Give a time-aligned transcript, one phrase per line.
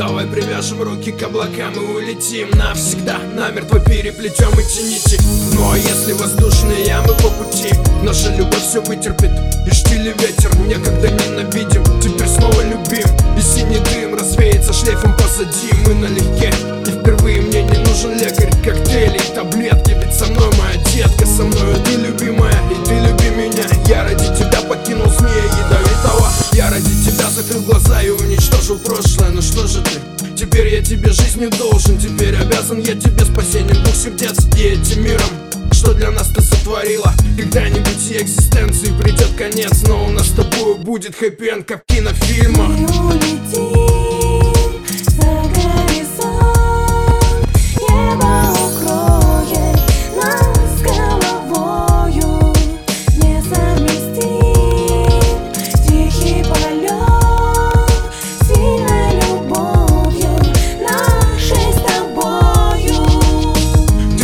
[0.00, 3.18] Давай привяжем руки к облакам и улетим навсегда.
[3.34, 5.20] Намертво переплетем эти нити.
[5.52, 7.74] Ну а если воздушные ямы по пути?
[8.02, 9.30] Наша любовь все вытерпит
[9.66, 10.56] И штиль ветер.
[10.66, 13.06] Некогда ненавидим Теперь снова любим.
[13.36, 15.68] И синий дым развеется шлейфом позади.
[15.86, 16.19] Мы налегке
[28.70, 30.36] уничтожил прошлое Ну что же ты?
[30.36, 35.28] Теперь я тебе жизнью должен Теперь обязан я тебе спасением двух сердец И этим миром.
[35.72, 37.12] Что для нас ты сотворила?
[37.36, 42.68] Когда-нибудь и экзистенции придет конец Но у нас с тобой будет хэппи-энд, как в кинофильмах.
[42.68, 43.69] Улетим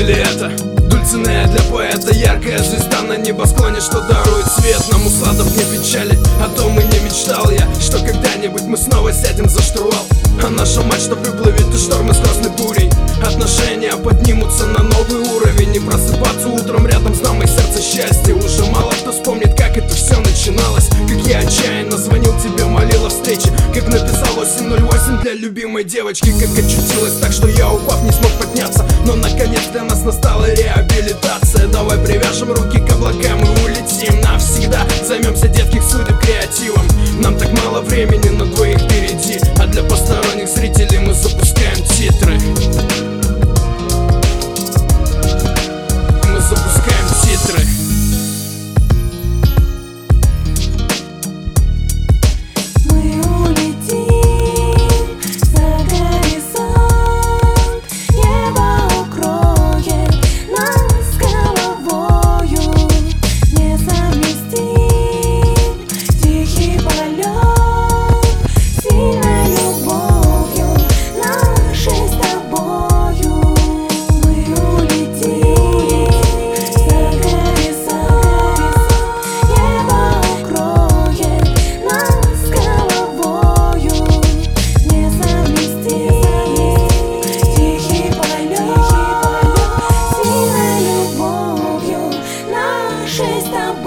[0.00, 0.48] Ты ли это?
[0.88, 4.82] Дульцинея для поэта Яркая звезда на небосклоне Что дарует свет.
[4.90, 9.46] Нам усладов не печали О том и не мечтал я Что когда-нибудь мы снова сядем
[9.46, 10.06] за штурвал.
[10.42, 12.90] А наша мачта выплывет из шторма с красной бурей
[13.22, 18.34] Отношения поднимутся на новый уровень И просыпаться утром рядом с дамой сердце счастья.
[18.34, 20.88] Уже мало кто вспомнит, как это все начиналось.
[20.88, 23.52] Как я отчаянно звонил тебе, молил о встрече.
[23.74, 26.32] Как написал 808 для любимой девочки.
[26.40, 27.89] Как очутилась так, что я упав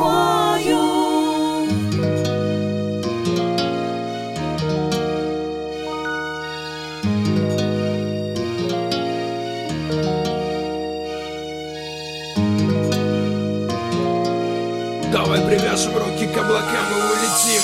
[0.03, 1.67] тобою.
[15.11, 17.61] Давай привяжем руки к облакам и улетим